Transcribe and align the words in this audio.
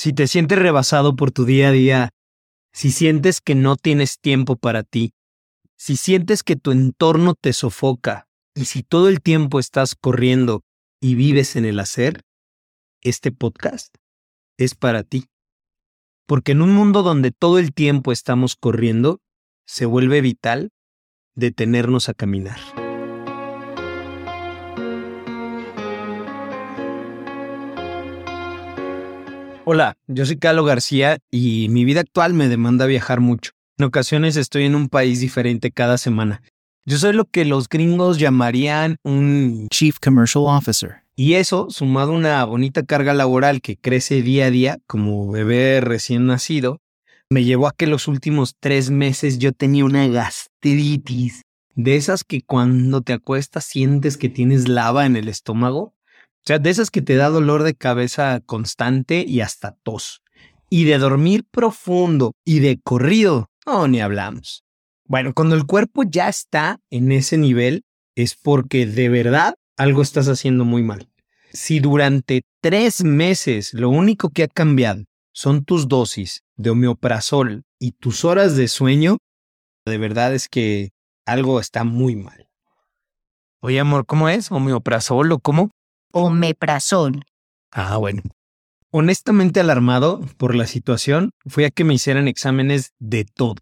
si 0.00 0.14
te 0.14 0.26
sientes 0.26 0.58
rebasado 0.58 1.14
por 1.14 1.30
tu 1.30 1.44
día 1.44 1.68
a 1.68 1.72
día, 1.72 2.08
si 2.72 2.90
sientes 2.90 3.42
que 3.42 3.54
no 3.54 3.76
tienes 3.76 4.18
tiempo 4.18 4.56
para 4.56 4.82
ti, 4.82 5.12
si 5.76 5.94
sientes 5.94 6.42
que 6.42 6.56
tu 6.56 6.70
entorno 6.70 7.34
te 7.38 7.52
sofoca 7.52 8.26
y 8.54 8.64
si 8.64 8.82
todo 8.82 9.10
el 9.10 9.20
tiempo 9.20 9.60
estás 9.60 9.94
corriendo 9.94 10.62
y 11.02 11.16
vives 11.16 11.54
en 11.54 11.66
el 11.66 11.78
hacer, 11.78 12.22
este 13.02 13.30
podcast 13.30 13.94
es 14.56 14.74
para 14.74 15.02
ti. 15.02 15.26
Porque 16.26 16.52
en 16.52 16.62
un 16.62 16.72
mundo 16.72 17.02
donde 17.02 17.30
todo 17.30 17.58
el 17.58 17.74
tiempo 17.74 18.10
estamos 18.10 18.56
corriendo, 18.56 19.20
se 19.66 19.84
vuelve 19.84 20.22
vital 20.22 20.70
detenernos 21.34 22.08
a 22.08 22.14
caminar. 22.14 22.58
Hola, 29.72 29.96
yo 30.08 30.26
soy 30.26 30.36
Carlos 30.36 30.66
García 30.66 31.18
y 31.30 31.68
mi 31.68 31.84
vida 31.84 32.00
actual 32.00 32.34
me 32.34 32.48
demanda 32.48 32.86
viajar 32.86 33.20
mucho. 33.20 33.52
En 33.78 33.84
ocasiones 33.84 34.34
estoy 34.34 34.64
en 34.64 34.74
un 34.74 34.88
país 34.88 35.20
diferente 35.20 35.70
cada 35.70 35.96
semana. 35.96 36.42
Yo 36.86 36.98
soy 36.98 37.12
lo 37.12 37.26
que 37.26 37.44
los 37.44 37.68
gringos 37.68 38.18
llamarían 38.18 38.96
un 39.04 39.68
Chief 39.70 39.96
Commercial 40.00 40.46
Officer. 40.48 41.04
Y 41.14 41.34
eso, 41.34 41.70
sumado 41.70 42.10
a 42.10 42.16
una 42.16 42.44
bonita 42.46 42.82
carga 42.82 43.14
laboral 43.14 43.60
que 43.60 43.76
crece 43.76 44.22
día 44.22 44.46
a 44.46 44.50
día 44.50 44.78
como 44.88 45.30
bebé 45.30 45.80
recién 45.80 46.26
nacido, 46.26 46.80
me 47.30 47.44
llevó 47.44 47.68
a 47.68 47.72
que 47.72 47.86
los 47.86 48.08
últimos 48.08 48.56
tres 48.58 48.90
meses 48.90 49.38
yo 49.38 49.52
tenía 49.52 49.84
una 49.84 50.08
gastritis. 50.08 51.42
De 51.76 51.94
esas 51.94 52.24
que 52.24 52.42
cuando 52.42 53.02
te 53.02 53.12
acuestas 53.12 53.66
sientes 53.66 54.16
que 54.16 54.28
tienes 54.28 54.66
lava 54.66 55.06
en 55.06 55.14
el 55.14 55.28
estómago. 55.28 55.94
O 56.40 56.46
sea, 56.46 56.58
de 56.58 56.70
esas 56.70 56.90
que 56.90 57.02
te 57.02 57.16
da 57.16 57.28
dolor 57.28 57.62
de 57.62 57.74
cabeza 57.74 58.40
constante 58.46 59.24
y 59.26 59.40
hasta 59.40 59.76
tos. 59.82 60.22
Y 60.70 60.84
de 60.84 60.98
dormir 60.98 61.44
profundo 61.50 62.32
y 62.44 62.60
de 62.60 62.80
corrido, 62.82 63.50
no, 63.66 63.88
ni 63.88 64.00
hablamos. 64.00 64.64
Bueno, 65.04 65.34
cuando 65.34 65.54
el 65.54 65.66
cuerpo 65.66 66.04
ya 66.04 66.28
está 66.28 66.78
en 66.90 67.12
ese 67.12 67.36
nivel, 67.36 67.82
es 68.14 68.36
porque 68.36 68.86
de 68.86 69.08
verdad 69.08 69.54
algo 69.76 70.02
estás 70.02 70.28
haciendo 70.28 70.64
muy 70.64 70.82
mal. 70.82 71.10
Si 71.52 71.80
durante 71.80 72.42
tres 72.60 73.02
meses 73.02 73.74
lo 73.74 73.90
único 73.90 74.30
que 74.30 74.44
ha 74.44 74.48
cambiado 74.48 75.04
son 75.32 75.64
tus 75.64 75.88
dosis 75.88 76.42
de 76.56 76.70
homeoprazol 76.70 77.64
y 77.78 77.92
tus 77.92 78.24
horas 78.24 78.56
de 78.56 78.68
sueño, 78.68 79.18
de 79.84 79.98
verdad 79.98 80.34
es 80.34 80.48
que 80.48 80.90
algo 81.26 81.60
está 81.60 81.84
muy 81.84 82.16
mal. 82.16 82.48
Oye, 83.60 83.80
amor, 83.80 84.06
¿cómo 84.06 84.28
es? 84.28 84.50
¿Homeoprazol 84.50 85.32
o 85.32 85.38
cómo? 85.38 85.70
Omeprazol. 86.12 87.24
Ah, 87.70 87.96
bueno. 87.96 88.22
Honestamente 88.90 89.60
alarmado 89.60 90.20
por 90.36 90.54
la 90.54 90.66
situación, 90.66 91.30
fui 91.46 91.64
a 91.64 91.70
que 91.70 91.84
me 91.84 91.94
hicieran 91.94 92.26
exámenes 92.26 92.92
de 92.98 93.24
todo. 93.24 93.56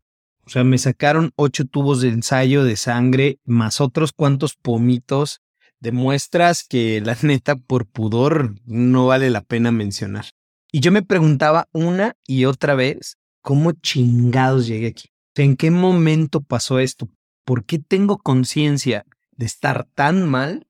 O 0.46 0.50
sea, 0.50 0.64
me 0.64 0.78
sacaron 0.78 1.32
ocho 1.36 1.66
tubos 1.66 2.00
de 2.00 2.08
ensayo 2.08 2.64
de 2.64 2.76
sangre, 2.76 3.38
más 3.44 3.82
otros 3.82 4.12
cuantos 4.12 4.54
pomitos 4.54 5.42
de 5.80 5.92
muestras 5.92 6.64
que 6.64 7.02
la 7.02 7.16
neta 7.22 7.56
por 7.56 7.86
pudor 7.86 8.54
no 8.64 9.06
vale 9.06 9.28
la 9.28 9.42
pena 9.42 9.70
mencionar. 9.70 10.26
Y 10.72 10.80
yo 10.80 10.92
me 10.92 11.02
preguntaba 11.02 11.69
una 11.72 12.16
y 12.26 12.46
otra 12.46 12.74
vez, 12.74 13.19
¿cómo 13.42 13.72
chingados 13.72 14.66
llegué 14.66 14.88
aquí? 14.88 15.10
¿En 15.36 15.56
qué 15.56 15.70
momento 15.70 16.41
pasó 16.41 16.78
esto? 16.78 17.08
¿Por 17.44 17.64
qué 17.64 17.78
tengo 17.78 18.19
conciencia 18.19 19.04
de 19.32 19.46
estar 19.46 19.86
tan 19.94 20.28
mal 20.28 20.66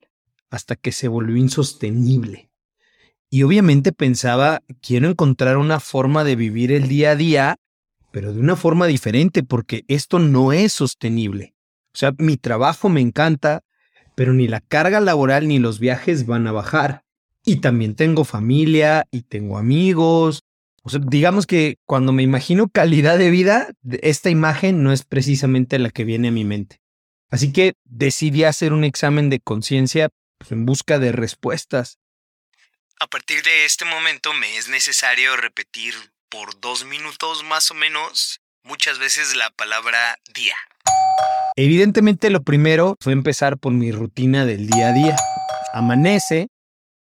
hasta 0.49 0.75
que 0.75 0.91
se 0.91 1.07
volvió 1.07 1.37
insostenible? 1.37 2.49
Y 3.29 3.43
obviamente 3.43 3.91
pensaba, 3.91 4.61
quiero 4.81 5.07
encontrar 5.07 5.57
una 5.57 5.79
forma 5.79 6.23
de 6.23 6.35
vivir 6.35 6.71
el 6.71 6.87
día 6.87 7.11
a 7.11 7.15
día, 7.15 7.55
pero 8.11 8.33
de 8.33 8.39
una 8.39 8.55
forma 8.55 8.87
diferente, 8.87 9.43
porque 9.43 9.83
esto 9.87 10.17
no 10.17 10.51
es 10.51 10.73
sostenible. 10.73 11.53
O 11.93 11.97
sea, 11.97 12.13
mi 12.17 12.37
trabajo 12.37 12.89
me 12.89 13.01
encanta, 13.01 13.61
pero 14.15 14.33
ni 14.33 14.47
la 14.47 14.61
carga 14.61 14.99
laboral 14.99 15.47
ni 15.47 15.59
los 15.59 15.79
viajes 15.79 16.25
van 16.25 16.47
a 16.47 16.51
bajar. 16.51 17.03
Y 17.45 17.57
también 17.57 17.95
tengo 17.95 18.25
familia 18.25 19.05
y 19.11 19.21
tengo 19.21 19.57
amigos. 19.57 20.41
O 20.83 20.89
sea, 20.89 20.99
digamos 21.05 21.45
que 21.45 21.77
cuando 21.85 22.11
me 22.11 22.23
imagino 22.23 22.67
calidad 22.67 23.17
de 23.17 23.29
vida, 23.29 23.67
esta 24.01 24.29
imagen 24.29 24.83
no 24.83 24.91
es 24.91 25.03
precisamente 25.03 25.77
la 25.77 25.89
que 25.89 26.03
viene 26.03 26.29
a 26.29 26.31
mi 26.31 26.45
mente. 26.45 26.81
Así 27.29 27.51
que 27.51 27.73
decidí 27.85 28.43
hacer 28.43 28.73
un 28.73 28.83
examen 28.83 29.29
de 29.29 29.39
conciencia 29.39 30.09
pues, 30.39 30.51
en 30.51 30.65
busca 30.65 30.97
de 30.97 31.11
respuestas. 31.11 31.99
A 32.99 33.07
partir 33.07 33.43
de 33.43 33.65
este 33.65 33.85
momento 33.85 34.33
me 34.33 34.57
es 34.57 34.67
necesario 34.67 35.37
repetir 35.37 35.93
por 36.29 36.59
dos 36.59 36.85
minutos 36.85 37.43
más 37.43 37.69
o 37.71 37.73
menos 37.73 38.41
muchas 38.63 38.99
veces 38.99 39.35
la 39.35 39.49
palabra 39.51 40.17
día. 40.33 40.55
Evidentemente 41.55 42.29
lo 42.29 42.43
primero 42.43 42.95
fue 42.99 43.13
empezar 43.13 43.57
por 43.57 43.73
mi 43.73 43.91
rutina 43.91 44.45
del 44.45 44.67
día 44.67 44.89
a 44.89 44.93
día. 44.93 45.15
Amanece 45.73 46.47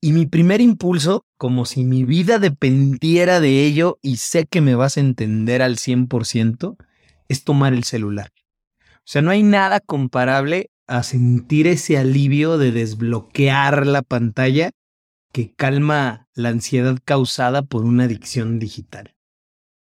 y 0.01 0.11
mi 0.11 0.25
primer 0.25 0.61
impulso, 0.61 1.25
como 1.37 1.65
si 1.65 1.85
mi 1.85 2.03
vida 2.03 2.39
dependiera 2.39 3.39
de 3.39 3.63
ello 3.63 3.99
y 4.01 4.17
sé 4.17 4.45
que 4.45 4.61
me 4.61 4.75
vas 4.75 4.97
a 4.97 4.99
entender 4.99 5.61
al 5.61 5.77
100%, 5.77 6.75
es 7.29 7.43
tomar 7.43 7.73
el 7.73 7.83
celular. 7.85 8.31
O 8.97 9.05
sea, 9.05 9.21
no 9.21 9.31
hay 9.31 9.43
nada 9.43 9.79
comparable 9.79 10.71
a 10.87 11.03
sentir 11.03 11.67
ese 11.67 11.97
alivio 11.97 12.57
de 12.57 12.71
desbloquear 12.71 13.87
la 13.87 14.01
pantalla 14.01 14.71
que 15.31 15.53
calma 15.53 16.27
la 16.35 16.49
ansiedad 16.49 16.97
causada 17.03 17.63
por 17.63 17.83
una 17.83 18.03
adicción 18.03 18.59
digital. 18.59 19.15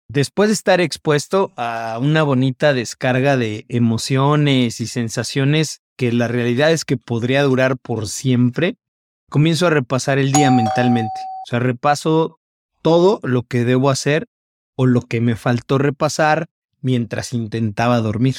Después 0.08 0.50
de 0.50 0.54
estar 0.54 0.82
expuesto 0.82 1.52
a 1.58 1.98
una 2.00 2.24
bonita 2.24 2.74
descarga 2.74 3.38
de 3.38 3.66
emociones 3.70 4.80
y 4.80 4.88
sensaciones 4.88 5.82
que 5.98 6.12
la 6.12 6.28
realidad 6.28 6.72
es 6.72 6.86
que 6.86 6.98
podría 6.98 7.44
durar 7.44 7.78
por 7.78 8.08
siempre, 8.08 8.78
comienzo 9.30 9.68
a 9.68 9.72
repasar 9.72 10.20
el 10.20 10.32
día 10.32 10.52
mentalmente. 10.52 11.20
O 11.46 11.50
sea, 11.50 11.60
repaso 11.60 12.40
todo 12.82 13.20
lo 13.24 13.44
que 13.44 13.66
debo 13.66 13.90
hacer 13.90 14.28
o 14.76 14.86
lo 14.86 15.02
que 15.02 15.22
me 15.22 15.36
faltó 15.36 15.78
repasar 15.78 16.48
mientras 16.82 17.34
intentaba 17.34 18.00
dormir. 18.00 18.36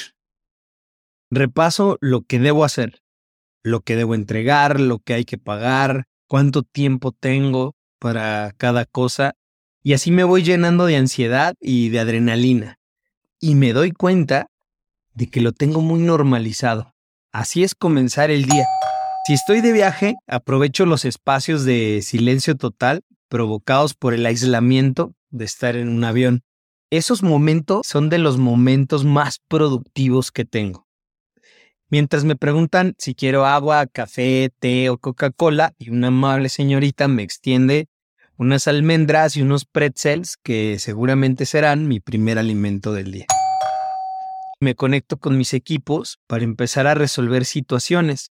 Repaso 1.29 1.97
lo 2.01 2.21
que 2.21 2.39
debo 2.39 2.63
hacer, 2.63 3.01
lo 3.63 3.81
que 3.81 3.95
debo 3.95 4.15
entregar, 4.15 4.79
lo 4.79 4.99
que 4.99 5.13
hay 5.13 5.25
que 5.25 5.37
pagar, 5.37 6.05
cuánto 6.27 6.63
tiempo 6.63 7.11
tengo 7.11 7.75
para 7.99 8.53
cada 8.57 8.85
cosa 8.85 9.35
y 9.83 9.93
así 9.93 10.11
me 10.11 10.23
voy 10.23 10.43
llenando 10.43 10.85
de 10.85 10.97
ansiedad 10.97 11.55
y 11.61 11.89
de 11.89 11.99
adrenalina. 11.99 12.77
Y 13.39 13.55
me 13.55 13.73
doy 13.73 13.91
cuenta 13.91 14.47
de 15.13 15.29
que 15.29 15.41
lo 15.41 15.51
tengo 15.51 15.81
muy 15.81 15.99
normalizado. 15.99 16.93
Así 17.31 17.63
es 17.63 17.75
comenzar 17.75 18.31
el 18.31 18.45
día. 18.45 18.65
Si 19.25 19.33
estoy 19.33 19.61
de 19.61 19.73
viaje, 19.73 20.15
aprovecho 20.27 20.85
los 20.85 21.05
espacios 21.05 21.65
de 21.65 22.01
silencio 22.01 22.55
total 22.55 23.03
provocados 23.29 23.93
por 23.93 24.13
el 24.13 24.25
aislamiento 24.25 25.13
de 25.29 25.45
estar 25.45 25.75
en 25.75 25.89
un 25.89 26.03
avión. 26.03 26.43
Esos 26.89 27.23
momentos 27.23 27.85
son 27.87 28.09
de 28.09 28.17
los 28.17 28.37
momentos 28.37 29.03
más 29.03 29.39
productivos 29.47 30.31
que 30.31 30.45
tengo. 30.45 30.86
Mientras 31.89 32.25
me 32.25 32.35
preguntan 32.35 32.95
si 32.97 33.15
quiero 33.15 33.45
agua, 33.45 33.87
café, 33.87 34.51
té 34.59 34.89
o 34.89 34.97
Coca-Cola 34.97 35.73
y 35.79 35.89
una 35.89 36.07
amable 36.07 36.49
señorita 36.49 37.07
me 37.07 37.23
extiende 37.23 37.87
unas 38.35 38.67
almendras 38.67 39.37
y 39.37 39.41
unos 39.41 39.63
pretzels 39.63 40.35
que 40.35 40.79
seguramente 40.79 41.45
serán 41.45 41.87
mi 41.87 42.01
primer 42.01 42.39
alimento 42.39 42.91
del 42.91 43.11
día. 43.11 43.25
Me 44.59 44.75
conecto 44.75 45.17
con 45.17 45.37
mis 45.37 45.53
equipos 45.53 46.19
para 46.27 46.43
empezar 46.43 46.87
a 46.87 46.93
resolver 46.93 47.45
situaciones. 47.45 48.31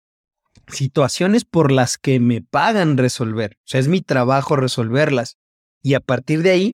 Situaciones 0.66 1.46
por 1.46 1.72
las 1.72 1.96
que 1.96 2.20
me 2.20 2.42
pagan 2.42 2.98
resolver. 2.98 3.56
O 3.60 3.68
sea, 3.68 3.80
es 3.80 3.88
mi 3.88 4.02
trabajo 4.02 4.56
resolverlas. 4.56 5.38
Y 5.82 5.94
a 5.94 6.00
partir 6.00 6.42
de 6.42 6.50
ahí, 6.50 6.72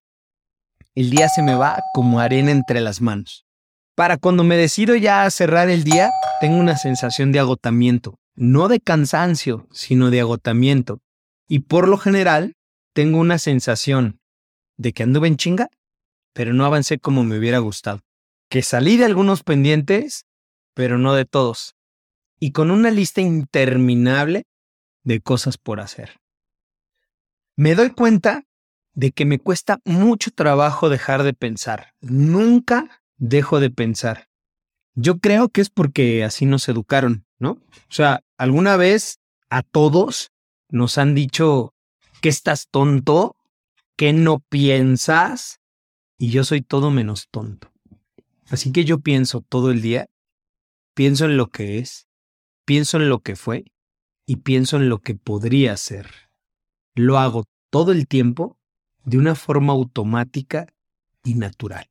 el 0.96 1.10
día 1.10 1.28
se 1.28 1.42
me 1.42 1.54
va 1.54 1.80
como 1.94 2.18
arena 2.18 2.50
entre 2.50 2.80
las 2.80 3.00
manos. 3.00 3.46
Para 3.94 4.16
cuando 4.16 4.42
me 4.42 4.56
decido 4.56 4.96
ya 4.96 5.30
cerrar 5.30 5.70
el 5.70 5.84
día, 5.84 6.10
tengo 6.40 6.56
una 6.56 6.76
sensación 6.76 7.30
de 7.30 7.38
agotamiento, 7.38 8.18
no 8.34 8.66
de 8.66 8.80
cansancio, 8.80 9.68
sino 9.70 10.10
de 10.10 10.20
agotamiento. 10.20 11.00
Y 11.46 11.60
por 11.60 11.86
lo 11.86 11.96
general, 11.96 12.56
tengo 12.92 13.18
una 13.18 13.38
sensación 13.38 14.18
de 14.76 14.92
que 14.92 15.04
anduve 15.04 15.28
en 15.28 15.36
chinga, 15.36 15.68
pero 16.32 16.52
no 16.54 16.64
avancé 16.64 16.98
como 16.98 17.22
me 17.22 17.38
hubiera 17.38 17.58
gustado. 17.58 18.00
Que 18.48 18.62
salí 18.62 18.96
de 18.96 19.04
algunos 19.04 19.44
pendientes, 19.44 20.26
pero 20.74 20.98
no 20.98 21.14
de 21.14 21.24
todos. 21.24 21.76
Y 22.40 22.50
con 22.50 22.72
una 22.72 22.90
lista 22.90 23.20
interminable 23.20 24.44
de 25.04 25.20
cosas 25.20 25.56
por 25.56 25.80
hacer. 25.80 26.16
Me 27.56 27.76
doy 27.76 27.90
cuenta 27.90 28.42
de 28.94 29.12
que 29.12 29.24
me 29.24 29.38
cuesta 29.38 29.78
mucho 29.84 30.32
trabajo 30.32 30.88
dejar 30.88 31.22
de 31.22 31.34
pensar. 31.34 31.94
Nunca 32.00 33.03
dejo 33.16 33.60
de 33.60 33.70
pensar. 33.70 34.28
Yo 34.94 35.18
creo 35.18 35.48
que 35.48 35.60
es 35.60 35.70
porque 35.70 36.24
así 36.24 36.46
nos 36.46 36.68
educaron, 36.68 37.26
¿no? 37.38 37.52
O 37.52 37.92
sea, 37.92 38.22
alguna 38.38 38.76
vez 38.76 39.18
a 39.50 39.62
todos 39.62 40.30
nos 40.68 40.98
han 40.98 41.14
dicho 41.14 41.74
que 42.20 42.28
estás 42.28 42.68
tonto 42.70 43.36
qué 43.96 44.12
no 44.12 44.40
piensas 44.40 45.60
y 46.18 46.30
yo 46.30 46.44
soy 46.44 46.62
todo 46.62 46.90
menos 46.90 47.28
tonto. 47.30 47.72
Así 48.48 48.72
que 48.72 48.84
yo 48.84 49.00
pienso 49.00 49.40
todo 49.40 49.70
el 49.70 49.82
día, 49.82 50.06
pienso 50.94 51.24
en 51.24 51.36
lo 51.36 51.48
que 51.48 51.78
es, 51.78 52.08
pienso 52.64 52.98
en 52.98 53.08
lo 53.08 53.20
que 53.20 53.36
fue 53.36 53.64
y 54.26 54.36
pienso 54.36 54.76
en 54.76 54.88
lo 54.88 55.00
que 55.00 55.14
podría 55.14 55.76
ser. 55.76 56.10
Lo 56.94 57.18
hago 57.18 57.44
todo 57.70 57.92
el 57.92 58.06
tiempo 58.06 58.58
de 59.04 59.18
una 59.18 59.34
forma 59.34 59.72
automática 59.72 60.66
y 61.24 61.34
natural. 61.34 61.90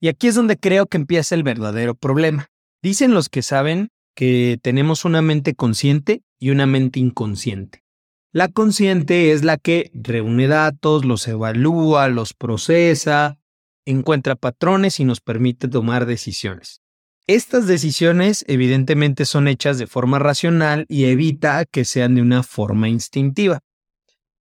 Y 0.00 0.08
aquí 0.08 0.28
es 0.28 0.34
donde 0.34 0.56
creo 0.56 0.86
que 0.86 0.96
empieza 0.96 1.34
el 1.34 1.42
verdadero 1.42 1.94
problema. 1.94 2.48
Dicen 2.82 3.12
los 3.12 3.28
que 3.28 3.42
saben 3.42 3.90
que 4.14 4.58
tenemos 4.62 5.04
una 5.04 5.20
mente 5.20 5.54
consciente 5.54 6.22
y 6.38 6.50
una 6.50 6.66
mente 6.66 6.98
inconsciente. 6.98 7.84
La 8.32 8.48
consciente 8.48 9.32
es 9.32 9.44
la 9.44 9.58
que 9.58 9.90
reúne 9.92 10.46
datos, 10.46 11.04
los 11.04 11.26
evalúa, 11.28 12.08
los 12.08 12.32
procesa, 12.32 13.38
encuentra 13.84 14.36
patrones 14.36 15.00
y 15.00 15.04
nos 15.04 15.20
permite 15.20 15.68
tomar 15.68 16.06
decisiones. 16.06 16.80
Estas 17.26 17.66
decisiones 17.66 18.44
evidentemente 18.48 19.24
son 19.24 19.48
hechas 19.48 19.78
de 19.78 19.86
forma 19.86 20.18
racional 20.18 20.86
y 20.88 21.04
evita 21.04 21.64
que 21.64 21.84
sean 21.84 22.14
de 22.14 22.22
una 22.22 22.42
forma 22.42 22.88
instintiva. 22.88 23.60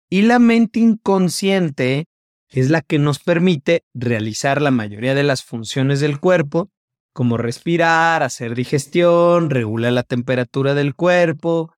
Y 0.09 0.21
la 0.21 0.39
mente 0.39 0.79
inconsciente 0.79 2.05
es 2.53 2.69
la 2.69 2.81
que 2.81 2.99
nos 2.99 3.17
permite 3.17 3.83
realizar 3.95 4.61
la 4.61 4.69
mayoría 4.69 5.15
de 5.15 5.23
las 5.23 5.43
funciones 5.43 5.99
del 5.99 6.19
cuerpo, 6.19 6.69
como 7.11 7.37
respirar, 7.37 8.21
hacer 8.21 8.53
digestión, 8.53 9.49
regula 9.49 9.89
la 9.89 10.03
temperatura 10.03 10.75
del 10.75 10.93
cuerpo, 10.93 11.73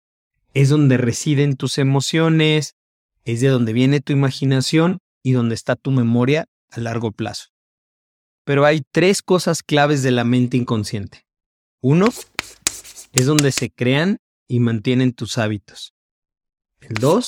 es 0.53 0.69
donde 0.69 0.97
residen 0.97 1.55
tus 1.55 1.77
emociones, 1.77 2.75
es 3.23 3.39
de 3.39 3.47
donde 3.47 3.71
viene 3.71 4.01
tu 4.01 4.11
imaginación 4.11 4.99
y 5.23 5.31
donde 5.31 5.55
está 5.55 5.77
tu 5.77 5.91
memoria 5.91 6.45
a 6.69 6.79
largo 6.81 7.13
plazo. 7.13 7.47
Pero 8.43 8.65
hay 8.65 8.83
tres 8.91 9.21
cosas 9.21 9.63
claves 9.63 10.03
de 10.03 10.11
la 10.11 10.25
mente 10.25 10.57
inconsciente. 10.57 11.25
Uno, 11.81 12.09
es 13.13 13.25
donde 13.25 13.53
se 13.53 13.71
crean 13.71 14.17
y 14.47 14.59
mantienen 14.59 15.13
tus 15.13 15.37
hábitos. 15.37 15.93
El 16.81 16.95
dos, 16.95 17.27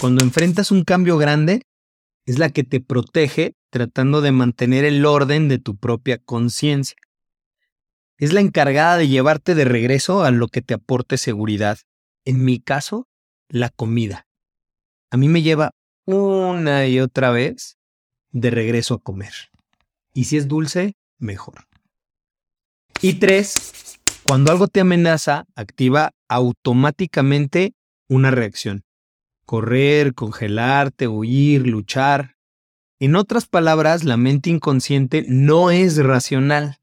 cuando 0.00 0.24
enfrentas 0.24 0.72
un 0.72 0.82
cambio 0.82 1.16
grande, 1.16 1.62
es 2.26 2.38
la 2.38 2.50
que 2.50 2.64
te 2.64 2.80
protege 2.80 3.54
tratando 3.70 4.20
de 4.20 4.32
mantener 4.32 4.84
el 4.84 5.06
orden 5.06 5.48
de 5.48 5.58
tu 5.58 5.76
propia 5.76 6.18
conciencia. 6.18 6.96
Es 8.18 8.32
la 8.32 8.40
encargada 8.40 8.96
de 8.96 9.08
llevarte 9.08 9.54
de 9.54 9.64
regreso 9.64 10.24
a 10.24 10.30
lo 10.32 10.48
que 10.48 10.60
te 10.60 10.74
aporte 10.74 11.18
seguridad. 11.18 11.78
En 12.24 12.44
mi 12.44 12.58
caso, 12.58 13.08
la 13.48 13.70
comida. 13.70 14.26
A 15.10 15.16
mí 15.16 15.28
me 15.28 15.42
lleva 15.42 15.70
una 16.04 16.86
y 16.86 16.98
otra 16.98 17.30
vez 17.30 17.78
de 18.30 18.50
regreso 18.50 18.94
a 18.94 19.00
comer. 19.00 19.32
Y 20.12 20.24
si 20.24 20.36
es 20.36 20.48
dulce, 20.48 20.96
mejor. 21.18 21.66
Y 23.02 23.14
tres, 23.14 23.98
cuando 24.24 24.50
algo 24.50 24.66
te 24.66 24.80
amenaza, 24.80 25.44
activa 25.54 26.12
automáticamente 26.28 27.74
una 28.08 28.30
reacción 28.30 28.86
correr, 29.46 30.14
congelarte, 30.14 31.08
huir, 31.08 31.66
luchar. 31.66 32.36
En 32.98 33.16
otras 33.16 33.46
palabras, 33.46 34.04
la 34.04 34.16
mente 34.16 34.50
inconsciente 34.50 35.24
no 35.28 35.70
es 35.70 35.96
racional, 35.96 36.78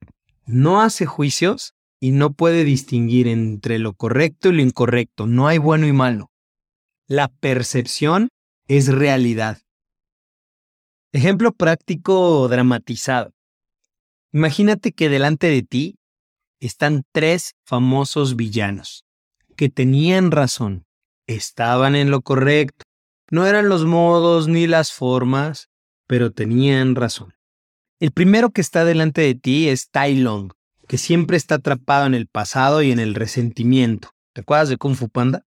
no 0.46 0.82
hace 0.82 1.06
juicios 1.06 1.76
y 2.00 2.12
no 2.12 2.34
puede 2.34 2.64
distinguir 2.64 3.28
entre 3.28 3.80
lo 3.80 3.94
correcto 3.94 4.50
y 4.50 4.54
lo 4.54 4.62
incorrecto. 4.62 5.28
No 5.28 5.48
hay 5.48 5.58
bueno 5.58 5.88
y 5.88 5.94
malo. 5.94 6.32
La 7.08 7.28
percepción 7.28 8.30
es 8.68 8.88
realidad. 8.88 9.60
Ejemplo 11.12 11.52
práctico 11.52 12.48
dramatizado. 12.48 13.34
Imagínate 14.32 14.94
que 14.94 15.10
delante 15.10 15.48
de 15.48 15.62
ti 15.62 15.96
están 16.60 17.04
tres 17.12 17.54
famosos 17.66 18.36
villanos 18.36 19.06
que 19.56 19.70
tenían 19.70 20.32
razón, 20.32 20.86
estaban 21.28 21.96
en 21.96 22.12
lo 22.12 22.22
correcto. 22.22 22.86
No 23.32 23.48
eran 23.48 23.70
los 23.70 23.86
modos 23.86 24.48
ni 24.48 24.68
las 24.68 24.92
formas, 24.92 25.70
pero 26.08 26.32
tenían 26.32 26.96
razón. 26.96 27.34
El 28.00 28.12
primero 28.12 28.52
que 28.52 28.62
está 28.62 28.86
delante 28.86 29.22
de 29.22 29.36
ti 29.36 29.70
es 29.70 29.90
Tai 29.90 30.16
Long, 30.16 30.52
que 30.88 30.98
siempre 30.98 31.38
está 31.38 31.56
atrapado 31.56 32.06
en 32.06 32.14
el 32.14 32.28
pasado 32.28 32.82
y 32.82 32.92
en 32.92 33.00
el 33.00 33.16
resentimiento. 33.16 34.10
¿Te 34.34 34.42
acuerdas 34.42 34.70
de 34.70 34.78
Kung 34.78 34.96
Fu 34.96 35.10
Panda? 35.10 35.46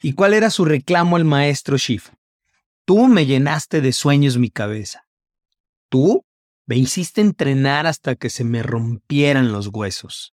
¿Y 0.00 0.14
cuál 0.14 0.34
era 0.34 0.50
su 0.50 0.64
reclamo 0.64 1.16
al 1.16 1.24
maestro 1.24 1.76
Shifu? 1.76 2.12
Tú 2.84 3.06
me 3.06 3.26
llenaste 3.26 3.80
de 3.80 3.92
sueños 3.92 4.38
mi 4.38 4.50
cabeza. 4.50 5.06
Tú 5.88 6.24
me 6.66 6.76
hiciste 6.76 7.20
entrenar 7.20 7.86
hasta 7.86 8.16
que 8.16 8.28
se 8.28 8.44
me 8.44 8.62
rompieran 8.62 9.52
los 9.52 9.68
huesos. 9.68 10.34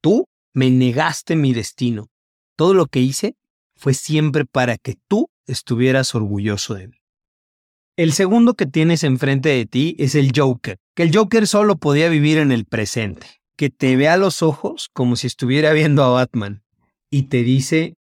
Tú 0.00 0.28
me 0.52 0.70
negaste 0.70 1.34
mi 1.34 1.52
destino. 1.52 2.08
Todo 2.56 2.74
lo 2.74 2.86
que 2.86 3.00
hice 3.00 3.36
fue 3.80 3.94
siempre 3.94 4.44
para 4.44 4.76
que 4.76 4.98
tú 5.08 5.30
estuvieras 5.46 6.14
orgulloso 6.14 6.74
de 6.74 6.88
mí. 6.88 6.98
El 7.96 8.12
segundo 8.12 8.52
que 8.52 8.66
tienes 8.66 9.04
enfrente 9.04 9.48
de 9.48 9.64
ti 9.64 9.96
es 9.98 10.14
el 10.14 10.32
Joker, 10.36 10.78
que 10.94 11.02
el 11.02 11.16
Joker 11.16 11.46
solo 11.46 11.76
podía 11.76 12.10
vivir 12.10 12.36
en 12.36 12.52
el 12.52 12.66
presente, 12.66 13.26
que 13.56 13.70
te 13.70 13.96
ve 13.96 14.08
a 14.08 14.18
los 14.18 14.42
ojos 14.42 14.90
como 14.92 15.16
si 15.16 15.26
estuviera 15.26 15.72
viendo 15.72 16.04
a 16.04 16.10
Batman 16.10 16.62
y 17.08 17.24
te 17.24 17.42
dice, 17.42 17.96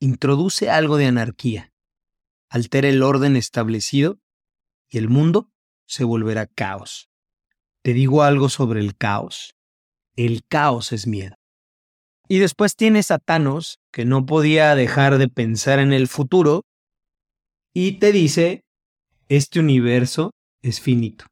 introduce 0.00 0.68
algo 0.68 0.98
de 0.98 1.06
anarquía, 1.06 1.72
altera 2.50 2.90
el 2.90 3.02
orden 3.02 3.36
establecido 3.36 4.18
y 4.90 4.98
el 4.98 5.08
mundo 5.08 5.50
se 5.86 6.04
volverá 6.04 6.46
caos. 6.46 7.08
Te 7.80 7.94
digo 7.94 8.22
algo 8.22 8.50
sobre 8.50 8.80
el 8.80 8.96
caos. 8.96 9.54
El 10.14 10.44
caos 10.46 10.92
es 10.92 11.06
miedo. 11.06 11.36
Y 12.28 12.38
después 12.38 12.76
tienes 12.76 13.10
a 13.10 13.18
Thanos, 13.18 13.78
que 13.92 14.04
no 14.04 14.24
podía 14.26 14.74
dejar 14.74 15.18
de 15.18 15.28
pensar 15.28 15.78
en 15.78 15.92
el 15.92 16.08
futuro, 16.08 16.64
y 17.74 17.92
te 17.98 18.12
dice, 18.12 18.64
este 19.28 19.60
universo 19.60 20.32
es 20.62 20.80
finito. 20.80 21.26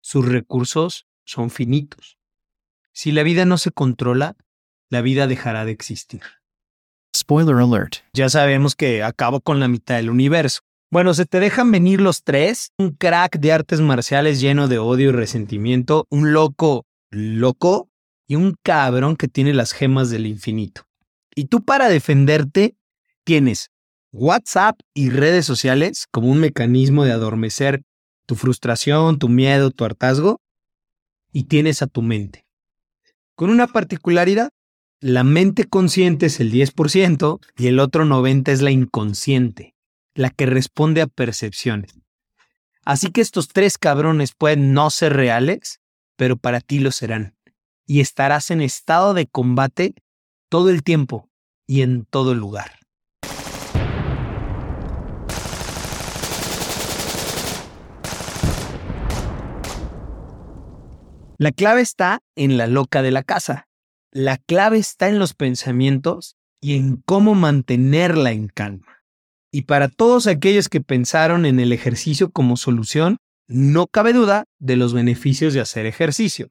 Sus 0.00 0.26
recursos 0.26 1.06
son 1.24 1.50
finitos. 1.50 2.18
Si 2.92 3.12
la 3.12 3.22
vida 3.22 3.44
no 3.44 3.58
se 3.58 3.72
controla, 3.72 4.36
la 4.88 5.02
vida 5.02 5.26
dejará 5.26 5.64
de 5.64 5.72
existir. 5.72 6.22
Spoiler 7.14 7.56
alert. 7.56 7.96
Ya 8.12 8.28
sabemos 8.28 8.76
que 8.76 9.02
acabo 9.02 9.40
con 9.40 9.60
la 9.60 9.68
mitad 9.68 9.96
del 9.96 10.10
universo. 10.10 10.60
Bueno, 10.90 11.12
se 11.14 11.26
te 11.26 11.40
dejan 11.40 11.72
venir 11.72 12.00
los 12.00 12.22
tres, 12.22 12.70
un 12.78 12.92
crack 12.92 13.38
de 13.38 13.52
artes 13.52 13.80
marciales 13.80 14.40
lleno 14.40 14.68
de 14.68 14.78
odio 14.78 15.10
y 15.10 15.12
resentimiento, 15.12 16.06
un 16.10 16.32
loco 16.32 16.86
loco 17.10 17.88
y 18.26 18.36
un 18.36 18.56
cabrón 18.62 19.16
que 19.16 19.28
tiene 19.28 19.54
las 19.54 19.72
gemas 19.72 20.10
del 20.10 20.26
infinito. 20.26 20.82
Y 21.34 21.46
tú 21.46 21.62
para 21.64 21.88
defenderte 21.88 22.76
tienes 23.24 23.70
WhatsApp 24.12 24.80
y 24.94 25.10
redes 25.10 25.44
sociales 25.44 26.06
como 26.10 26.30
un 26.30 26.38
mecanismo 26.38 27.04
de 27.04 27.12
adormecer 27.12 27.82
tu 28.24 28.34
frustración, 28.34 29.18
tu 29.18 29.28
miedo, 29.28 29.70
tu 29.70 29.84
hartazgo, 29.84 30.40
y 31.32 31.44
tienes 31.44 31.82
a 31.82 31.86
tu 31.86 32.02
mente. 32.02 32.46
Con 33.34 33.50
una 33.50 33.66
particularidad, 33.66 34.50
la 35.00 35.22
mente 35.22 35.64
consciente 35.64 36.26
es 36.26 36.40
el 36.40 36.50
10% 36.50 37.40
y 37.58 37.66
el 37.66 37.78
otro 37.78 38.04
90% 38.04 38.48
es 38.48 38.62
la 38.62 38.70
inconsciente, 38.70 39.74
la 40.14 40.30
que 40.30 40.46
responde 40.46 41.02
a 41.02 41.06
percepciones. 41.06 41.92
Así 42.84 43.10
que 43.10 43.20
estos 43.20 43.48
tres 43.48 43.76
cabrones 43.76 44.32
pueden 44.32 44.72
no 44.72 44.88
ser 44.90 45.12
reales, 45.12 45.80
pero 46.16 46.36
para 46.38 46.60
ti 46.60 46.78
lo 46.78 46.90
serán 46.90 47.35
y 47.86 48.00
estarás 48.00 48.50
en 48.50 48.60
estado 48.60 49.14
de 49.14 49.26
combate 49.26 49.94
todo 50.48 50.70
el 50.70 50.82
tiempo 50.82 51.30
y 51.66 51.82
en 51.82 52.04
todo 52.04 52.34
lugar. 52.34 52.72
La 61.38 61.52
clave 61.52 61.82
está 61.82 62.20
en 62.34 62.56
la 62.56 62.66
loca 62.66 63.02
de 63.02 63.10
la 63.10 63.22
casa. 63.22 63.68
La 64.10 64.38
clave 64.38 64.78
está 64.78 65.08
en 65.08 65.18
los 65.18 65.34
pensamientos 65.34 66.36
y 66.62 66.76
en 66.76 66.96
cómo 66.96 67.34
mantenerla 67.34 68.32
en 68.32 68.48
calma. 68.48 69.02
Y 69.52 69.62
para 69.62 69.88
todos 69.88 70.26
aquellos 70.26 70.70
que 70.70 70.80
pensaron 70.80 71.44
en 71.44 71.60
el 71.60 71.72
ejercicio 71.72 72.30
como 72.30 72.56
solución, 72.56 73.18
no 73.48 73.86
cabe 73.86 74.14
duda 74.14 74.44
de 74.58 74.76
los 74.76 74.94
beneficios 74.94 75.52
de 75.52 75.60
hacer 75.60 75.84
ejercicio. 75.84 76.48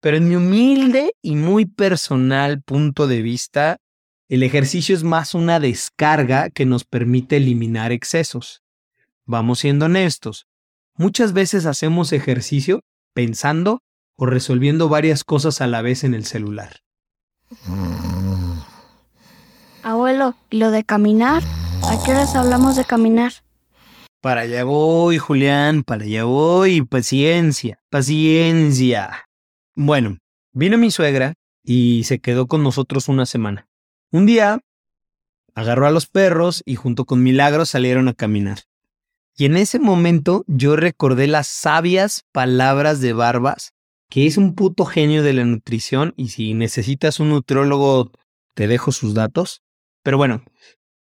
Pero 0.00 0.16
en 0.16 0.28
mi 0.28 0.36
humilde 0.36 1.12
y 1.22 1.36
muy 1.36 1.66
personal 1.66 2.62
punto 2.62 3.06
de 3.06 3.22
vista, 3.22 3.76
el 4.28 4.42
ejercicio 4.42 4.94
es 4.94 5.02
más 5.02 5.34
una 5.34 5.60
descarga 5.60 6.50
que 6.50 6.64
nos 6.64 6.84
permite 6.84 7.36
eliminar 7.36 7.92
excesos. 7.92 8.62
Vamos 9.26 9.60
siendo 9.60 9.86
honestos. 9.86 10.46
Muchas 10.94 11.32
veces 11.32 11.66
hacemos 11.66 12.12
ejercicio 12.12 12.82
pensando 13.12 13.82
o 14.16 14.26
resolviendo 14.26 14.88
varias 14.88 15.24
cosas 15.24 15.60
a 15.60 15.66
la 15.66 15.82
vez 15.82 16.04
en 16.04 16.14
el 16.14 16.24
celular. 16.24 16.80
Abuelo, 19.82 20.34
¿y 20.50 20.58
lo 20.58 20.70
de 20.70 20.84
caminar? 20.84 21.42
¿A 21.84 22.02
qué 22.04 22.12
horas 22.12 22.34
hablamos 22.36 22.76
de 22.76 22.84
caminar? 22.84 23.32
Para 24.20 24.42
allá 24.42 24.64
voy, 24.64 25.18
Julián, 25.18 25.82
para 25.82 26.04
allá 26.04 26.24
voy. 26.24 26.82
Paciencia, 26.82 27.80
paciencia. 27.88 29.29
Bueno, 29.74 30.18
vino 30.52 30.78
mi 30.78 30.90
suegra 30.90 31.34
y 31.64 32.04
se 32.04 32.18
quedó 32.18 32.46
con 32.46 32.62
nosotros 32.62 33.08
una 33.08 33.26
semana. 33.26 33.68
Un 34.10 34.26
día 34.26 34.60
agarró 35.54 35.86
a 35.86 35.90
los 35.90 36.06
perros 36.06 36.62
y 36.66 36.74
junto 36.74 37.04
con 37.04 37.22
Milagros 37.22 37.70
salieron 37.70 38.08
a 38.08 38.14
caminar. 38.14 38.60
Y 39.36 39.44
en 39.44 39.56
ese 39.56 39.78
momento 39.78 40.44
yo 40.46 40.76
recordé 40.76 41.26
las 41.26 41.46
sabias 41.46 42.24
palabras 42.32 43.00
de 43.00 43.12
Barbas, 43.12 43.72
que 44.08 44.26
es 44.26 44.36
un 44.36 44.54
puto 44.54 44.84
genio 44.84 45.22
de 45.22 45.32
la 45.32 45.44
nutrición 45.44 46.12
y 46.16 46.28
si 46.28 46.52
necesitas 46.52 47.20
un 47.20 47.30
nutriólogo 47.30 48.10
te 48.54 48.66
dejo 48.66 48.92
sus 48.92 49.14
datos. 49.14 49.62
Pero 50.02 50.18
bueno, 50.18 50.42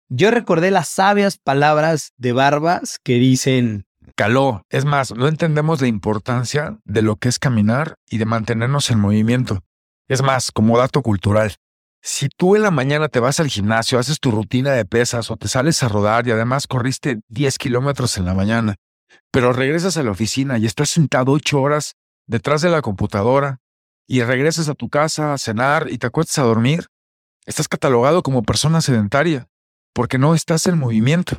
yo 0.08 0.30
recordé 0.30 0.70
las 0.70 0.88
sabias 0.88 1.38
palabras 1.38 2.12
de 2.16 2.32
Barbas 2.32 3.00
que 3.02 3.14
dicen... 3.14 3.88
Caló, 4.18 4.62
es 4.68 4.84
más, 4.84 5.14
no 5.14 5.28
entendemos 5.28 5.80
la 5.80 5.87
importancia 5.87 6.76
de 6.84 7.02
lo 7.02 7.14
que 7.14 7.28
es 7.28 7.38
caminar 7.38 7.94
y 8.10 8.18
de 8.18 8.25
mantenernos 8.25 8.90
en 8.90 8.98
movimiento. 8.98 9.62
Es 10.08 10.22
más, 10.22 10.50
como 10.50 10.76
dato 10.76 11.02
cultural, 11.02 11.54
si 12.02 12.28
tú 12.28 12.56
en 12.56 12.62
la 12.62 12.72
mañana 12.72 13.06
te 13.06 13.20
vas 13.20 13.38
al 13.38 13.46
gimnasio, 13.46 13.96
haces 13.96 14.18
tu 14.18 14.32
rutina 14.32 14.72
de 14.72 14.84
pesas 14.84 15.30
o 15.30 15.37
te 15.37 15.46
sales 15.46 15.84
a 15.84 15.88
rodar 15.88 16.26
y 16.26 16.32
además 16.32 16.66
corriste 16.66 17.20
10 17.28 17.58
kilómetros 17.58 18.18
en 18.18 18.25
la 18.25 18.34
mañana, 18.34 18.75
pero 19.30 19.52
regresas 19.52 19.96
a 19.98 20.02
la 20.02 20.10
oficina 20.10 20.58
y 20.58 20.66
estás 20.66 20.90
sentado 20.90 21.30
8 21.30 21.62
horas 21.62 21.94
detrás 22.26 22.60
de 22.60 22.70
la 22.70 22.82
computadora 22.82 23.60
y 24.08 24.25
regresas 24.25 24.68
a 24.68 24.75
tu 24.75 24.88
casa 24.88 25.32
a 25.32 25.38
cenar 25.38 25.87
y 25.92 25.98
te 25.98 26.08
acuestas 26.08 26.40
a 26.40 26.42
dormir, 26.42 26.88
estás 27.46 27.68
catalogado 27.68 28.25
como 28.25 28.42
persona 28.42 28.80
sedentaria 28.80 29.46
porque 29.94 30.18
no 30.18 30.34
estás 30.34 30.66
en 30.66 30.76
movimiento. 30.76 31.37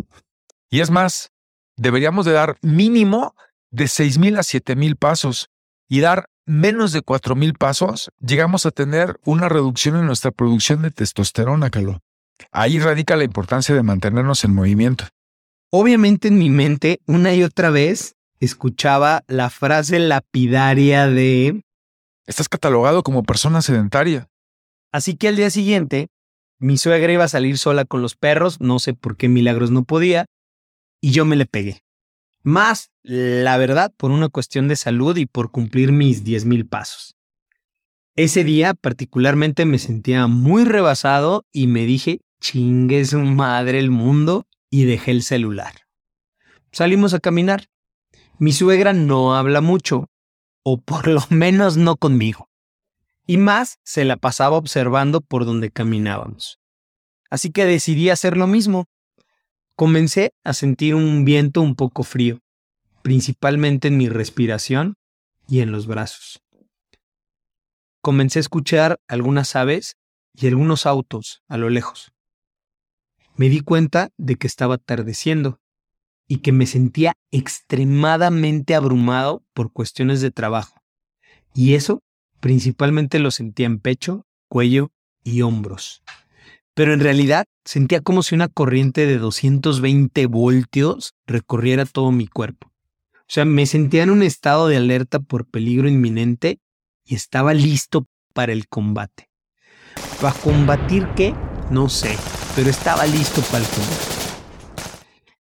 Y 0.69 0.79
es 0.79 0.91
más, 0.91 1.33
deberíamos 1.79 2.25
de 2.25 2.33
dar 2.33 2.57
mínimo 2.61 3.35
de 3.71 3.85
6.000 3.85 4.37
a 4.37 4.41
7.000 4.41 4.95
pasos 4.97 5.49
y 5.87 6.01
dar 6.01 6.29
menos 6.45 6.91
de 6.91 7.01
4.000 7.01 7.57
pasos, 7.57 8.11
llegamos 8.19 8.65
a 8.65 8.71
tener 8.71 9.19
una 9.23 9.49
reducción 9.49 9.95
en 9.95 10.05
nuestra 10.05 10.31
producción 10.31 10.81
de 10.81 10.91
testosterona, 10.91 11.69
Caló. 11.69 11.99
Ahí 12.51 12.79
radica 12.79 13.15
la 13.15 13.23
importancia 13.23 13.75
de 13.75 13.83
mantenernos 13.83 14.43
en 14.43 14.53
movimiento. 14.53 15.05
Obviamente 15.71 16.29
en 16.29 16.37
mi 16.37 16.49
mente, 16.49 16.99
una 17.05 17.33
y 17.33 17.43
otra 17.43 17.69
vez, 17.69 18.15
escuchaba 18.39 19.23
la 19.27 19.49
frase 19.49 19.99
lapidaria 19.99 21.07
de... 21.07 21.61
Estás 22.25 22.49
catalogado 22.49 23.03
como 23.03 23.23
persona 23.23 23.61
sedentaria. 23.61 24.27
Así 24.91 25.15
que 25.15 25.27
al 25.27 25.35
día 25.35 25.49
siguiente, 25.49 26.07
mi 26.59 26.77
suegra 26.77 27.13
iba 27.13 27.23
a 27.23 27.29
salir 27.29 27.57
sola 27.57 27.85
con 27.85 28.01
los 28.01 28.15
perros, 28.15 28.59
no 28.59 28.79
sé 28.79 28.93
por 28.93 29.17
qué 29.17 29.29
milagros 29.29 29.69
no 29.69 29.83
podía, 29.83 30.25
y 31.01 31.11
yo 31.11 31.25
me 31.25 31.35
le 31.35 31.45
pegué. 31.45 31.83
Más, 32.43 32.91
la 33.03 33.57
verdad, 33.57 33.93
por 33.95 34.11
una 34.11 34.29
cuestión 34.29 34.67
de 34.67 34.75
salud 34.75 35.17
y 35.17 35.25
por 35.25 35.51
cumplir 35.51 35.91
mis 35.91 36.23
10.000 36.23 36.67
pasos. 36.67 37.15
Ese 38.15 38.43
día 38.43 38.73
particularmente 38.73 39.65
me 39.65 39.79
sentía 39.79 40.27
muy 40.27 40.65
rebasado 40.65 41.45
y 41.51 41.67
me 41.67 41.85
dije, 41.85 42.21
chingue 42.41 43.05
su 43.05 43.19
madre 43.19 43.79
el 43.79 43.91
mundo 43.91 44.47
y 44.69 44.85
dejé 44.85 45.11
el 45.11 45.23
celular. 45.23 45.73
Salimos 46.71 47.13
a 47.13 47.19
caminar. 47.19 47.69
Mi 48.37 48.51
suegra 48.53 48.93
no 48.93 49.35
habla 49.35 49.61
mucho, 49.61 50.09
o 50.63 50.79
por 50.79 51.07
lo 51.07 51.21
menos 51.29 51.77
no 51.77 51.97
conmigo. 51.97 52.49
Y 53.25 53.37
más 53.37 53.79
se 53.83 54.05
la 54.05 54.17
pasaba 54.17 54.57
observando 54.57 55.21
por 55.21 55.45
donde 55.45 55.71
caminábamos. 55.71 56.59
Así 57.29 57.51
que 57.51 57.65
decidí 57.65 58.09
hacer 58.09 58.37
lo 58.37 58.47
mismo. 58.47 58.85
Comencé 59.79 60.33
a 60.43 60.51
sentir 60.51 60.93
un 60.93 61.23
viento 61.23 61.61
un 61.61 61.73
poco 61.73 62.03
frío, 62.03 62.41
principalmente 63.01 63.87
en 63.87 63.95
mi 63.95 64.09
respiración 64.09 64.95
y 65.47 65.61
en 65.61 65.71
los 65.71 65.87
brazos. 65.87 66.43
Comencé 68.01 68.39
a 68.39 68.41
escuchar 68.41 68.99
algunas 69.07 69.55
aves 69.55 69.95
y 70.33 70.47
algunos 70.47 70.85
autos 70.85 71.43
a 71.47 71.55
lo 71.55 71.69
lejos. 71.69 72.11
Me 73.37 73.47
di 73.47 73.61
cuenta 73.61 74.09
de 74.17 74.35
que 74.35 74.47
estaba 74.47 74.75
atardeciendo 74.75 75.61
y 76.27 76.39
que 76.39 76.51
me 76.51 76.65
sentía 76.65 77.13
extremadamente 77.31 78.75
abrumado 78.75 79.45
por 79.53 79.71
cuestiones 79.71 80.19
de 80.19 80.31
trabajo. 80.31 80.81
Y 81.53 81.75
eso 81.75 82.03
principalmente 82.41 83.17
lo 83.17 83.31
sentía 83.31 83.67
en 83.67 83.79
pecho, 83.79 84.25
cuello 84.49 84.91
y 85.23 85.41
hombros 85.41 86.03
pero 86.79 86.93
en 86.93 87.01
realidad 87.01 87.43
sentía 87.65 87.99
como 87.99 88.23
si 88.23 88.35
una 88.35 88.47
corriente 88.47 89.05
de 89.05 89.17
220 89.17 90.27
voltios 90.27 91.13
recorriera 91.27 91.83
todo 91.83 92.13
mi 92.13 92.25
cuerpo. 92.25 92.71
O 93.17 93.25
sea, 93.27 93.43
me 93.43 93.65
sentía 93.65 94.03
en 94.03 94.11
un 94.11 94.23
estado 94.23 94.69
de 94.69 94.77
alerta 94.77 95.19
por 95.19 95.45
peligro 95.45 95.89
inminente 95.89 96.61
y 97.03 97.15
estaba 97.15 97.53
listo 97.53 98.05
para 98.33 98.53
el 98.53 98.69
combate. 98.69 99.29
¿Para 100.21 100.33
combatir 100.39 101.05
qué? 101.17 101.35
No 101.69 101.89
sé, 101.89 102.15
pero 102.55 102.69
estaba 102.69 103.05
listo 103.07 103.41
para 103.51 103.57
el 103.57 103.69
combate. 103.69 104.05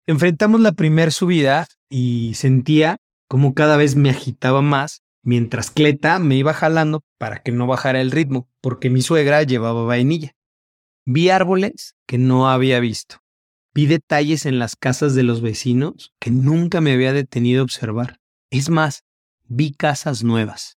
Enfrentamos 0.07 0.59
la 0.59 0.71
primera 0.71 1.11
subida 1.11 1.67
y 1.87 2.33
sentía 2.33 2.97
como 3.27 3.53
cada 3.53 3.77
vez 3.77 3.95
me 3.95 4.09
agitaba 4.09 4.63
más 4.63 5.03
mientras 5.21 5.69
Cleta 5.69 6.17
me 6.17 6.35
iba 6.35 6.55
jalando 6.55 7.03
para 7.19 7.43
que 7.43 7.51
no 7.51 7.67
bajara 7.67 8.01
el 8.01 8.09
ritmo, 8.09 8.49
porque 8.59 8.89
mi 8.89 9.03
suegra 9.03 9.43
llevaba 9.43 9.83
vainilla. 9.83 10.33
Vi 11.09 11.29
árboles 11.29 11.95
que 12.05 12.17
no 12.17 12.49
había 12.49 12.81
visto. 12.81 13.23
Vi 13.73 13.85
detalles 13.85 14.45
en 14.45 14.59
las 14.59 14.75
casas 14.75 15.15
de 15.15 15.23
los 15.23 15.39
vecinos 15.39 16.13
que 16.19 16.31
nunca 16.31 16.81
me 16.81 16.91
había 16.91 17.13
detenido 17.13 17.61
a 17.61 17.63
observar. 17.63 18.19
Es 18.49 18.69
más, 18.69 19.05
vi 19.45 19.71
casas 19.71 20.25
nuevas. 20.25 20.77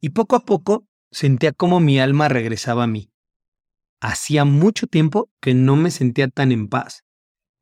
Y 0.00 0.08
poco 0.08 0.34
a 0.34 0.44
poco 0.44 0.88
sentía 1.12 1.52
como 1.52 1.78
mi 1.78 2.00
alma 2.00 2.28
regresaba 2.28 2.82
a 2.82 2.88
mí. 2.88 3.12
Hacía 4.00 4.44
mucho 4.44 4.88
tiempo 4.88 5.30
que 5.40 5.54
no 5.54 5.76
me 5.76 5.92
sentía 5.92 6.26
tan 6.26 6.50
en 6.50 6.66
paz 6.66 7.04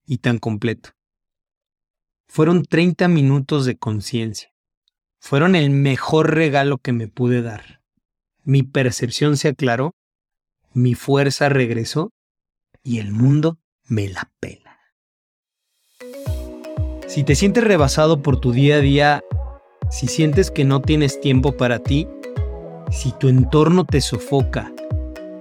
y 0.07 0.17
tan 0.17 0.39
completo. 0.39 0.93
Fueron 2.27 2.65
30 2.65 3.07
minutos 3.09 3.67
de 3.67 3.77
conciencia. 3.77 4.55
Fueron 5.19 5.55
el 5.55 5.69
mejor 5.69 6.35
regalo 6.35 6.79
que 6.79 6.93
me 6.93 7.07
pude 7.07 7.43
dar. 7.43 7.83
Mi 8.45 8.63
percepción 8.63 9.37
se 9.37 9.49
aclaró 9.49 9.95
mi 10.75 10.95
fuerza 10.95 11.49
regresó 11.49 12.12
y 12.83 12.99
el 12.99 13.12
mundo 13.12 13.59
me 13.87 14.09
la 14.09 14.31
pela. 14.41 14.79
Si 17.07 17.25
te 17.25 17.35
sientes 17.35 17.62
rebasado 17.62 18.23
por 18.23 18.41
tu 18.41 18.52
día 18.52 18.76
a 18.76 18.81
día, 18.81 19.25
si 19.91 20.07
sientes 20.07 20.50
que 20.50 20.64
no 20.64 20.81
tienes 20.81 21.21
tiempo 21.21 21.57
para 21.57 21.79
ti, 21.79 22.09
si 22.91 23.12
tu 23.12 23.29
entorno 23.29 23.85
te 23.85 24.00
sofoca 24.00 24.73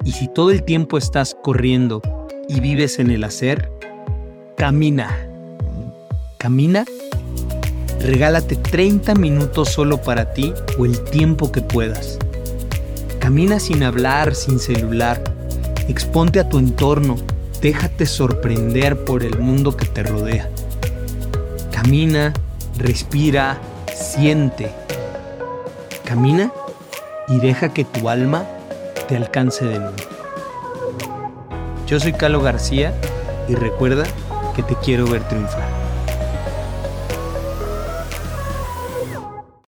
y 0.04 0.12
si 0.12 0.28
todo 0.28 0.52
el 0.52 0.64
tiempo 0.64 0.98
estás 0.98 1.36
corriendo 1.42 2.02
y 2.50 2.60
vives 2.60 3.00
en 3.00 3.12
el 3.12 3.24
hacer, 3.24 3.72
camina. 4.58 5.28
Camina. 6.38 6.86
Regálate 8.02 8.56
30 8.56 9.16
minutos 9.16 9.70
solo 9.70 10.02
para 10.02 10.34
ti 10.34 10.54
o 10.78 10.86
el 10.86 11.02
tiempo 11.06 11.52
que 11.52 11.62
puedas. 11.62 12.18
Camina 13.32 13.62
sin 13.62 13.82
hablar, 13.82 14.36
sin 14.36 14.60
celular. 14.60 15.24
Exponte 15.88 16.42
a 16.42 16.50
tu 16.50 16.60
entorno. 16.60 17.16
Déjate 17.62 18.06
sorprender 18.06 19.06
por 19.06 19.24
el 19.24 19.40
mundo 19.40 19.78
que 19.78 19.86
te 19.86 20.04
rodea. 20.04 20.50
Camina, 21.72 22.34
respira, 22.78 23.58
siente. 23.96 24.70
Camina 26.04 26.52
y 27.30 27.40
deja 27.40 27.74
que 27.74 27.86
tu 27.86 28.10
alma 28.10 28.46
te 29.08 29.16
alcance 29.16 29.64
de 29.64 29.80
nuevo. 29.80 29.96
Yo 31.88 32.02
soy 32.02 32.12
Calo 32.12 32.42
García 32.42 32.94
y 33.48 33.56
recuerda 33.56 34.04
que 34.58 34.64
te 34.64 34.76
quiero 34.84 35.08
ver 35.08 35.26
triunfar. 35.30 35.81